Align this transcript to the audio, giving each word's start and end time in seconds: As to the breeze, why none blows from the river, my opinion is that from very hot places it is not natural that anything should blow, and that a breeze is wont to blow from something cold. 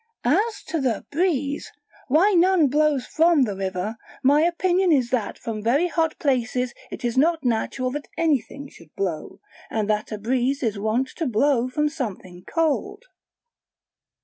As 0.25 0.63
to 0.63 0.81
the 0.81 1.05
breeze, 1.11 1.71
why 2.07 2.31
none 2.33 2.69
blows 2.69 3.05
from 3.05 3.43
the 3.43 3.55
river, 3.55 3.97
my 4.23 4.41
opinion 4.41 4.91
is 4.91 5.11
that 5.11 5.37
from 5.37 5.61
very 5.61 5.89
hot 5.89 6.17
places 6.17 6.73
it 6.89 7.05
is 7.05 7.19
not 7.19 7.43
natural 7.45 7.91
that 7.91 8.07
anything 8.17 8.67
should 8.67 8.89
blow, 8.95 9.39
and 9.69 9.87
that 9.91 10.11
a 10.11 10.17
breeze 10.17 10.63
is 10.63 10.79
wont 10.79 11.09
to 11.17 11.27
blow 11.27 11.69
from 11.69 11.87
something 11.87 12.43
cold. 12.51 13.03